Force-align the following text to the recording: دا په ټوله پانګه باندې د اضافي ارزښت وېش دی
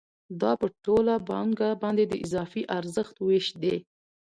دا 0.41 0.51
په 0.61 0.67
ټوله 0.83 1.13
پانګه 1.27 1.69
باندې 1.81 2.03
د 2.07 2.13
اضافي 2.25 2.61
ارزښت 2.77 3.15
وېش 3.27 3.47
دی 3.61 3.75